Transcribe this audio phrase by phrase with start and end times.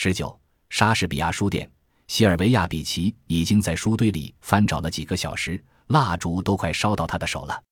[0.00, 0.38] 十九，
[0.70, 1.68] 莎士比亚书店，
[2.06, 7.62] 西尔维亚·比奇已经在书堆里翻找了几个小时，蜡烛都快烧到他的手了。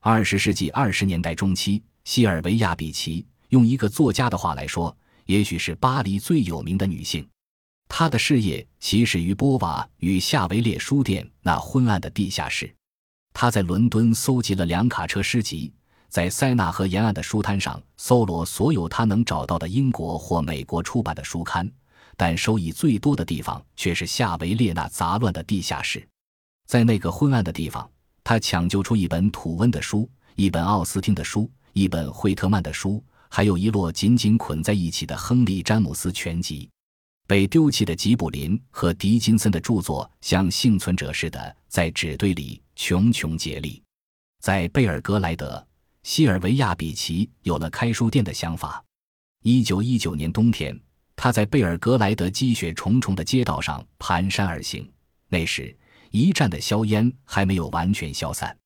[0.00, 4.96] 二十世纪二十年代中期，西尔维亚·比奇用一个作家的话来说，
[5.26, 7.24] 也许是巴黎最有名的女性。
[7.86, 12.74] 她的事业起始于波瓦与夏维列书店那昏暗的地下室。
[13.32, 15.72] 她在伦敦搜集了两卡车诗集。
[16.08, 21.70] 在塞纳河沿岸的书摊上搜罗所有他能找到的英国或美国出版的书刊，
[22.16, 26.06] 但收益最多的地方却是夏维列那杂乱的地下室。
[26.66, 27.88] 在那个昏暗的地方，
[28.24, 36.68] 他抢救出一本土温的书，一本奥斯汀的书，一本惠特曼的书，还有一摞紧紧捆在一起的亨利·詹姆斯全集。
[37.26, 43.82] 被丢弃的吉卜林和狄金森的著作像幸存者似的在纸堆里穷穷竭力。
[44.40, 45.62] 在贝尔格莱德。
[46.02, 48.82] 西尔维亚·比奇有了开书店的想法。
[49.42, 50.78] 一九一九年冬天，
[51.14, 54.90] 他在贝尔格莱德积雪重重的街道上蹒跚而行。
[55.28, 55.76] 那时，
[56.10, 58.56] 一战的硝烟还没有完全消散。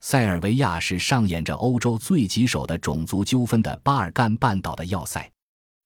[0.00, 5.30] 塞尔维亚是上演着欧洲最棘手的种族纠纷的巴尔干半岛的要塞。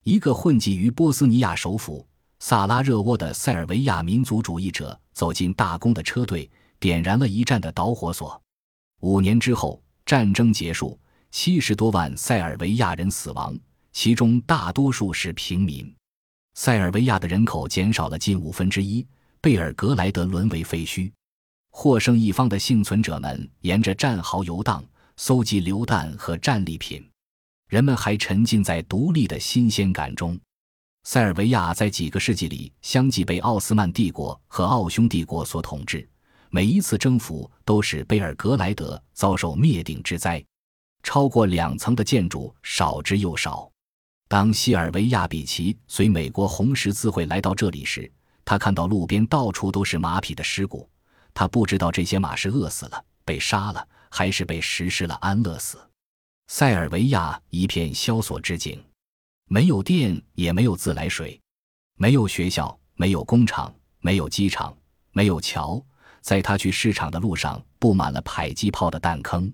[0.05, 2.07] 一个混迹于波斯尼亚首府
[2.41, 8.41] 萨拉热窝的塞尔维亚民族主义者走进大公的车队，点燃了一战的导火索。
[9.01, 9.83] 五年之后。
[10.09, 10.98] 战争结束，
[11.31, 13.55] 七十多万塞尔维亚人死亡，
[13.92, 15.95] 其中大多数是平民。
[16.55, 19.06] 塞尔维亚的人口减少了近五分之一，
[19.42, 21.12] 贝尔格莱德沦为废墟。
[21.69, 24.83] 获胜一方的幸存者们沿着战壕游荡，
[25.19, 27.06] 搜集榴弹和战利品。
[27.69, 30.41] 人们还沉浸在独立的新鲜感中。
[31.05, 36.09] 塞尔维亚在几个世纪里相继被奥斯曼帝国和奥匈帝国所统治。
[36.51, 40.43] 每一次征服都使贝尔格莱德遭受灭顶之灾，
[41.03, 43.71] 超过两层的建筑少之又少。
[44.29, 48.11] 当西尔维亚比奇随美国红十字会来到这里时，
[48.45, 50.89] 他看到路边到处都是马匹的尸骨。
[51.35, 55.78] 他不知道这些马是饿死了、被杀了，还是被实施了安乐死。
[56.49, 58.83] 塞尔维亚一片萧索之景，
[59.49, 61.39] 没有电，也没有自来水，
[61.97, 64.77] 没有学校，没有工厂，没有机场，
[65.12, 65.83] 没有桥。
[66.28, 69.50] 在他去市场的路上，布满了迫击炮的弹坑。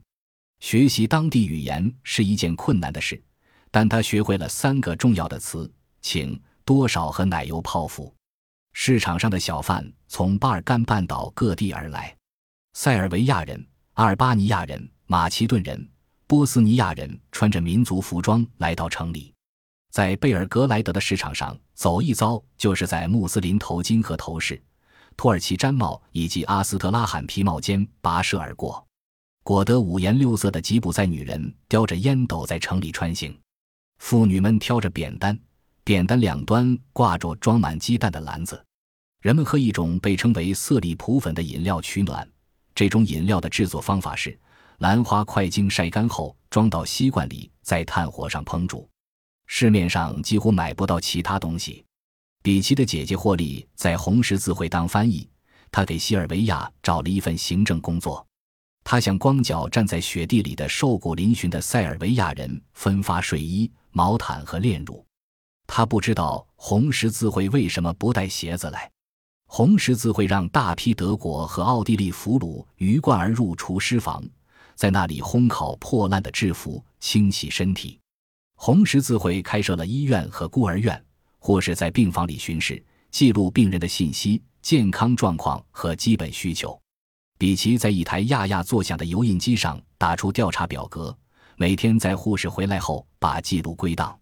[0.59, 3.23] 学习当地语言是一件困难的事，
[3.71, 8.13] 但他学会了三个重要的词：请、多少和奶油泡芙。
[8.73, 12.13] 市场上的小贩从巴尔干半岛各地而来，
[12.73, 15.89] 塞尔维亚人、阿尔巴尼亚人、马其顿人、
[16.27, 19.33] 波斯尼亚人穿着民族服装来到城里，
[19.93, 24.61] 在贝尔格莱德的市场上走一遭，就是在穆斯林头巾和头饰。
[25.17, 28.87] 土耳其毡帽以及阿斯特拉罕皮帽间跋涉而过，
[29.43, 33.39] 裹得五颜六色的吉普赛女人叼着烟斗在城里穿行，
[33.99, 35.39] 妇女们挑着扁担，
[35.83, 38.63] 扁担两端挂着装满鸡蛋的篮子。
[39.23, 42.29] 人们喝一种被称为色里普粉的饮料取暖，
[42.75, 44.39] 这种饮料的制作方法是：
[44.79, 48.87] 兰花快经晒干后装到吸管里，在炭火上烹煮。
[49.47, 51.85] 市面上几乎买不到其他东西。
[52.45, 55.27] 比奇的姐姐霍利在红十字会当翻译，
[55.73, 58.23] 她给西尔维亚找了一份行政工作。
[58.85, 65.03] 她向光脚站在雪地里的瘦骨嶙峋的塞尔维亚人分发睡衣、毛毯和炼乳。
[65.67, 68.91] 他不知道红十字会为什么不带鞋子来。
[69.47, 74.23] 红十字会让大批德国和奥地利俘虏鱼贯而入厨师房，
[74.75, 77.99] 在那里烘烤破烂的制服，清洗身体。
[78.55, 81.03] 红十字会开设了医院和孤儿院。
[81.45, 86.81] 或是在病房里巡视，记录病人的信息、健康状况和基本需求。
[87.37, 91.15] 比奇在一台压压作响的油印机上打出调查表格，
[91.59, 94.19] 每天在护士回来后把记录归档。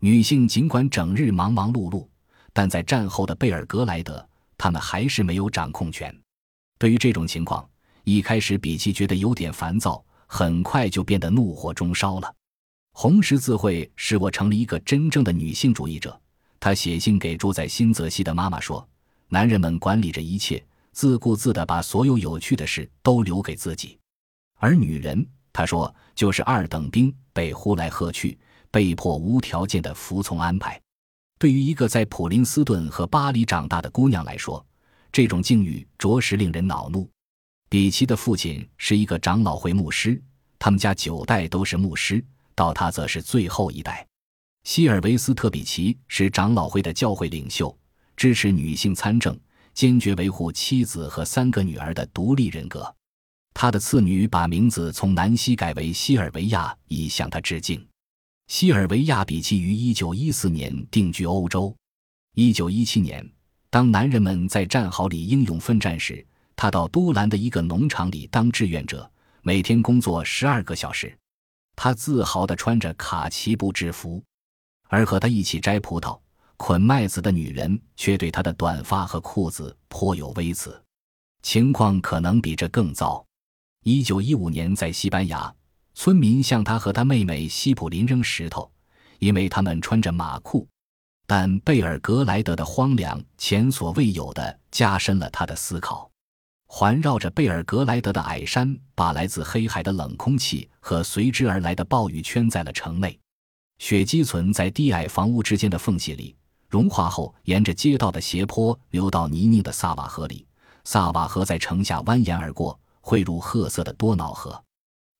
[0.00, 2.06] 女性尽管整日忙忙碌碌，
[2.52, 6.14] 但在战后的贝尔格莱德，她们还是没有掌控权。
[6.78, 7.66] 对于这种情况，
[8.04, 12.30] 一开始比奇觉得有点烦躁，很快就变得怒火中烧了。
[12.92, 16.20] 红十字会使我成了一个真正的女性主义者。
[16.60, 18.86] 他写信给住在新泽西的妈妈说
[19.28, 23.98] ：“男人们管理着一切，自顾自地把所有有趣的事都留给自己，
[24.56, 28.36] 而女人，他说，就是二等兵，被呼来喝去，
[28.70, 30.80] 被迫无条件的服从安排。
[31.38, 34.64] 对于一个在普林斯顿和巴黎长大的姑娘来说，
[35.12, 37.08] 这种境遇着实令人恼怒。”
[37.70, 40.20] 比奇的父亲是一个长老会牧师，
[40.58, 42.24] 他们家九代都是牧师，
[42.54, 44.07] 到他则是最后一代。
[44.68, 47.74] 希尔维斯特比奇是长老会的教会领袖，
[48.14, 49.34] 支持女性参政，
[49.72, 52.94] 坚决维护妻子和三个女儿的独立人格。
[53.54, 57.82] 他的次女把名字从南希改为希尔维亚，以向他致敬。
[58.48, 61.74] 希尔维亚比奇于1914年定居欧洲。
[62.34, 63.26] 一九一七年，
[63.70, 66.22] 当男人们在战壕里英勇奋战时，
[66.54, 69.10] 他到都兰的一个农场里当志愿者，
[69.40, 71.16] 每天工作十二个小时。
[71.74, 74.22] 他自豪地穿着卡其布制服，
[74.88, 76.18] 而和他一起摘葡萄、
[76.56, 80.82] 捆麦子的女人却对他的短发和裤子颇有微词。
[81.42, 83.24] 情况可能比这更糟。
[83.84, 85.54] 一九一五年，在西班牙，
[85.94, 88.70] 村民向他和他妹妹西普林扔石头，
[89.20, 90.66] 因为他们穿着马裤。
[91.26, 96.10] 但贝尔格莱德的荒凉前所未有的加深了他的思考。
[96.66, 103.18] 环绕着贝尔格莱德的矮山，把来自黑海的冷空气和随之而来的暴雨圈在了城内。
[103.78, 106.34] 雪积存在低矮房屋之间的缝隙里，
[106.68, 110.46] 融化后沿着街道的斜坡流到泥泞的萨瓦河里。
[110.84, 114.62] 萨瓦河在城下蜿蜒而过，汇入褐色的多瑙河。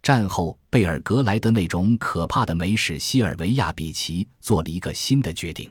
[0.02, 5.70] 战后，贝尔格莱德那种可怕的美使西尔维亚比奇做了一个新的决定。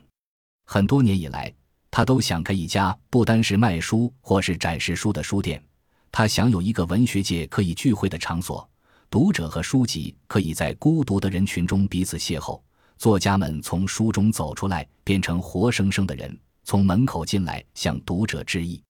[0.66, 1.52] 很多年以来，
[1.90, 5.62] 他都想开一家不单是卖书或是展示书的书店。
[6.12, 8.68] 他想有一个文学界可以聚会的场所，
[9.10, 12.60] 读者和书籍可以在孤独的人群中彼此邂逅，
[12.98, 18.82] 作家们从书中走出来，变成活生生的人，从门口进来向读者致意。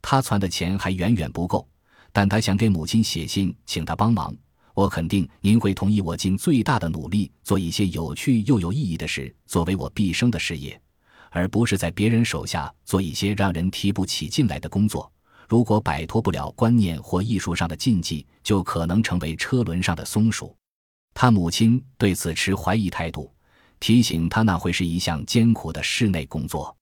[0.00, 1.68] 他攒的钱还远远不够，
[2.12, 4.32] 但他想给母亲写信，请他帮忙。
[4.74, 10.80] 我肯定您会同意我尽最大的努力做一些有趣又有意义的事，作为我毕生的事业。
[11.30, 15.10] 而不是在别人手下做一些让人提不起劲来的工作。
[15.48, 20.54] 如果摆脱不了观念或艺术上的禁忌，就可能成为车轮上的松鼠。
[21.12, 23.34] 他母亲对此持怀疑态度，
[23.80, 26.76] 提醒他那会是一项艰苦的室内工作。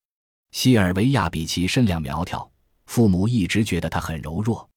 [0.52, 2.50] 西尔维亚比奇身量苗条，
[2.86, 4.68] 父母一直觉得他很柔弱。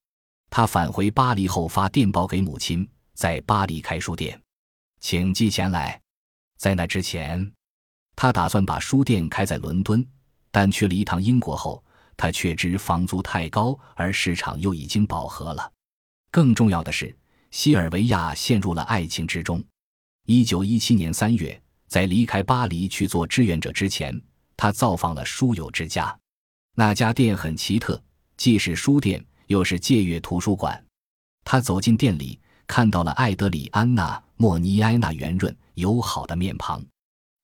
[0.49, 4.41] 他返回巴黎后发电报给母亲，在巴黎开书店，
[4.99, 5.99] 请寄钱来。
[6.57, 7.51] 在那之前。
[8.15, 10.05] 他打算把书店开在伦敦，
[10.51, 11.81] 但去了一趟英国后，
[12.17, 15.71] 他却知房租太高，而市场又已经饱和了。
[16.29, 17.17] 更重要的是，
[17.49, 19.63] 西尔维亚陷入了爱情之中。
[20.25, 24.17] 一九一七年三月，在离开巴黎去做志愿者之前，
[24.55, 26.17] 他造访了书友之家。
[26.75, 28.01] 那家店很奇特，
[28.37, 30.81] 既是书店，又是借阅图书馆。
[31.43, 36.81] 他走进店里，看到了艾德里安娜·莫尼埃那圆润友好的面庞。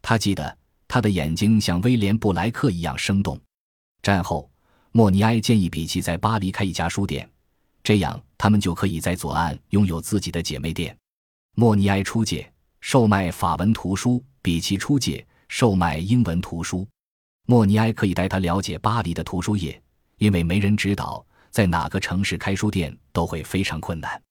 [0.02, 0.58] 他记得。
[0.88, 3.38] 他的眼睛像威廉·布莱克一样生动。
[4.04, 4.50] 战后，
[4.92, 7.28] 莫尼埃建议比奇在巴黎开一家书店，
[7.84, 10.96] 这样他们就可以在左岸拥有自己的姐妹店。
[11.56, 12.50] 莫尼埃出借
[12.82, 16.88] 售卖法文图书，比奇出借售卖英文图书。
[17.48, 19.82] 莫尼埃可以带他了解巴黎的图书业，
[20.20, 24.22] 因为没人指导在哪个城市开书店都会非常困难。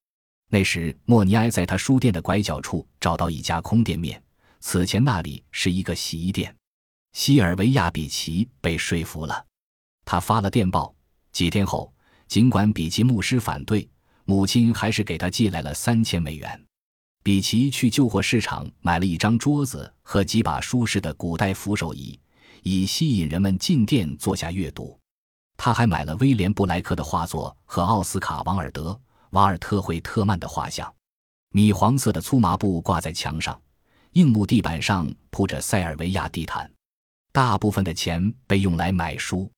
[0.51, 4.23] 那时，莫尼埃在他书店的拐角处找到一家空店面。
[4.61, 6.55] 此前那里是一个洗衣店，
[7.13, 9.45] 西尔维亚比奇被说服了。
[10.05, 10.95] 他发了电报。
[11.33, 11.93] 几天后，
[12.29, 13.89] 尽管比奇牧师反对，
[14.27, 16.65] 母亲还是给他寄来了三千美元。
[17.25, 22.21] 比奇去旧货市场买了一张桌子和几把舒适的古代扶手椅，
[22.63, 24.97] 以吸引人们进店坐下阅读。
[25.57, 29.01] 他还买了威廉布莱克的画作和奥斯卡王尔德、
[29.31, 30.95] 瓦尔特惠特曼的画像。
[31.49, 33.59] 米黄色的粗麻布挂在墙上。
[34.13, 36.71] 硬木地板上铺着塞尔维亚地毯，
[37.33, 39.51] 大部分的钱被用来买书。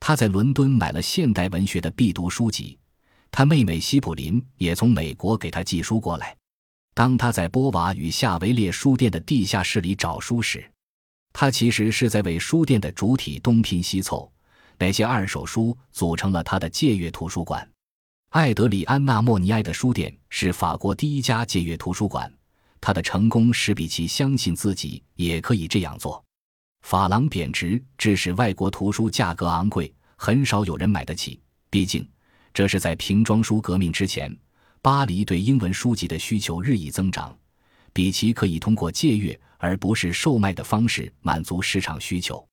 [0.00, 2.76] 他在伦敦买了现代文学的必读书籍。
[3.30, 6.36] 他妹妹西普林也从美国给他寄书过来。
[6.94, 10.64] 当他在波瓦与夏维列书店的地下室里找书时，
[11.32, 14.30] 他其实是在为书店的主体东拼西凑。
[14.78, 17.68] 那些二手书组成了他的借阅图书馆。
[18.30, 22.32] 艾德里安娜·莫尼埃的书店是法国第一家借阅图书馆。
[22.80, 26.22] 他的成功使比奇相信自己也可以这样做。
[26.82, 31.40] 法郎贬值致使外国图书价格昂贵，很少有人买得起。
[31.70, 32.06] 毕竟，
[32.52, 34.36] 这是在瓶装书革命之前。
[34.84, 37.34] 巴黎对英文书籍的需求日益增长，
[37.94, 42.46] 比奇可以通过借阅而不是售卖的方式满足市场需求。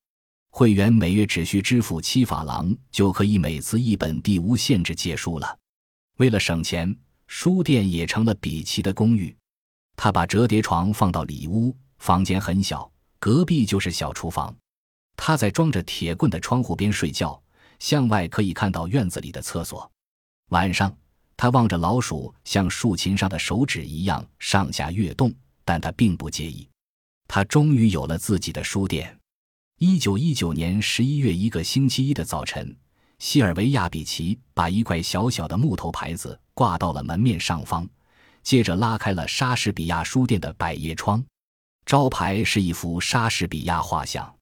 [0.48, 5.58] 会员每月只需支付七法郎，就可以每次一本地无限制借书了。
[6.16, 6.96] 为了省钱，
[7.26, 9.36] 书店也成了比奇的公寓。
[9.94, 14.56] 他把折叠床放到里屋，房间很小，隔壁就是小厨房。
[15.18, 17.38] 他在装着铁棍的窗户边睡觉，
[17.78, 19.92] 向外可以看到院子里的厕所。
[20.48, 20.96] 晚上，
[21.42, 25.34] 他望着老鼠像竖琴上的手指一样上下跃动，
[25.64, 26.68] 但他并不介意。
[27.26, 29.18] 他终于有了自己的书店。
[29.80, 32.76] 一九一九年十一月一个星期一的早晨，
[33.18, 37.84] 西尔维亚比奇把一块小小的木头牌子挂到了门面上方。
[38.44, 41.20] 接着拉开了莎士比亚书店的百叶窗，
[41.84, 44.32] 招牌是一幅莎士比亚画像。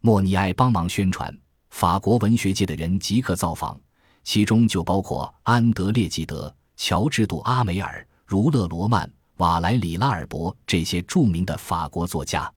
[0.00, 1.38] 莫尼埃帮忙宣传，
[1.68, 3.78] 法国文学界的人即刻造访，
[4.24, 12.52] 其中就包括安德烈·吉德、乔治·杜阿梅尔、儒勒·罗曼、瓦莱里·拉尔伯这些著名的法国作家。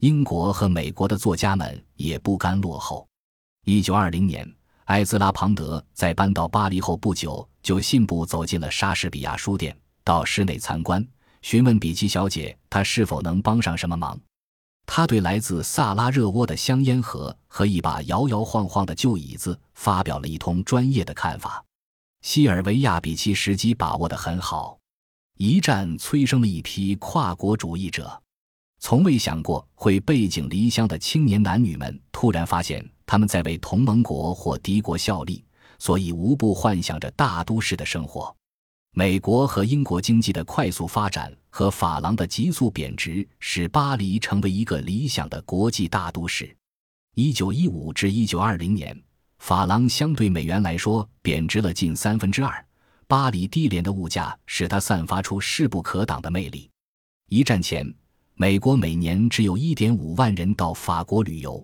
[0.00, 3.08] 英国和美国的作家们也不甘落后。
[3.64, 4.46] 一九二零年，
[4.84, 11.02] 埃兹拉·庞德在搬到巴黎后不久，就信步走进了莎士比亚书店，到室内参观，
[11.40, 14.20] 询问比奇小姐他是否能帮上什么忙。
[14.86, 21.62] 他对来自萨拉热窝的香烟盒和一把摇摇晃晃的旧椅子发表了一通专业的看法。
[22.22, 24.78] 西尔维亚比奇时机把握得很好，
[25.36, 28.22] 一战催生了一批跨国主义者。
[28.78, 35.44] 从未想过会背井离乡的青年男女们突然发现他们在为同盟国或敌国效力，
[35.78, 38.34] 所以无不幻想着大都市的生活。
[38.98, 46.56] 美国和英国经济的快速发展和法郎的急速贬值，使巴黎成为一个理想的国际大都市。
[47.14, 48.98] 一九一五至一九二零年，
[49.38, 52.66] 法郎相对美元来说贬值了近三分之二。
[53.06, 56.70] 巴黎低廉的物价使它散发出势不可挡的魅力。
[57.28, 57.86] 一战前，
[58.32, 61.62] 美国每年只有一点五万人到法国旅游。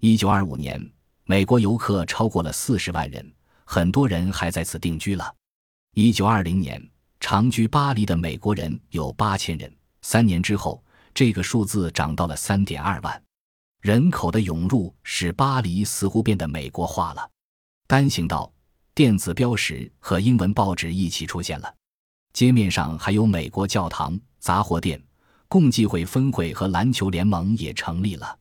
[0.00, 0.90] 一九二五年，
[1.24, 3.30] 美国游客超过了四十万人，
[3.66, 5.34] 很多人还在此定居了。
[5.94, 6.82] 一九二零年，
[7.20, 9.70] 长居巴黎的美国人有八千人。
[10.00, 10.82] 三年之后，
[11.12, 13.22] 这个数字涨到了三点二万。
[13.82, 17.30] 人口的涌入使巴黎似乎变得美国化了。
[17.86, 18.50] 单行道、
[18.94, 21.74] 电子标识和英文报纸一起出现了。
[22.32, 24.98] 街面上还有美国教堂、杂货店、
[25.46, 28.38] 共济会分会和篮球联盟也成立了。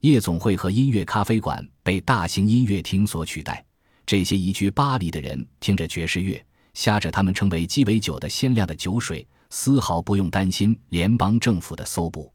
[0.00, 3.62] 夜总会和音乐咖啡馆被大型音乐厅所取代。
[4.06, 6.42] 这些移居巴黎的人听着爵士乐。
[6.76, 12.30] 虾着他们称为鸡尾酒的鲜亮的酒水，丝毫不用担心联邦政府的搜捕。